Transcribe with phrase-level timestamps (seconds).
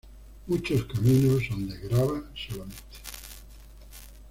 [0.47, 2.81] Muchos caminos son de grava solamente.